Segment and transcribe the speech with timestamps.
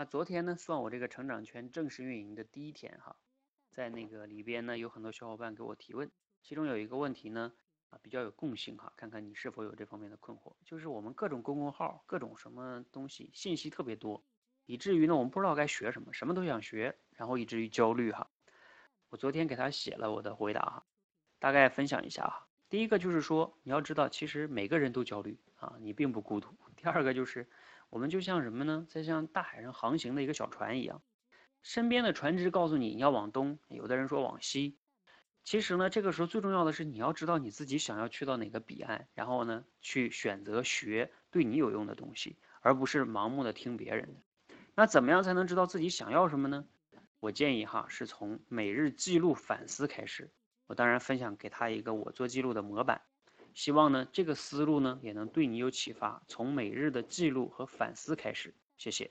[0.00, 3.14] 那昨天呢，算我这个成长圈正式运营的第一天哈，
[3.70, 7.52] 在那个里边呢，有很多小伙伴给我提问，其中有一个问题呢，
[7.90, 14.24] 啊比较有共性哈，看看你是否有这方面的困惑，就是我们各种公众号、各种什么东西信息特别多，
[14.64, 18.30] 以至于呢，我们不知道该学什么，什么都想学，然后以至于焦虑哈。
[19.10, 20.86] 我昨天给他写了我的回答哈，
[21.38, 22.48] 大概分享一下哈。
[22.70, 26.54] 第一个就是说，你要知道，其实每个人都焦虑啊，你并不孤独。
[26.76, 27.48] 第二个就是，
[27.90, 28.86] 我们就像什么呢？
[28.88, 31.02] 在像大海上航行的一个小船一样，
[31.62, 34.78] 身边的船只告诉你你要往东，有的人说往西。
[35.42, 44.54] 其实呢，这个时候最重要的是你要知道你自己想要去到哪个彼岸，然后呢，去选择学对你有用的东西，而不是盲目的听别人的。
[44.76, 46.64] 那怎么样才能知道自己想要什么呢？
[47.18, 50.30] 我建议哈，是从每日记录反思开始。
[50.70, 53.00] 我当然分享给他一个我做记录的模板，
[53.54, 56.22] 希望呢这个思路呢也能对你有启发。
[56.28, 59.10] 从每日的记录和反思开始，谢谢。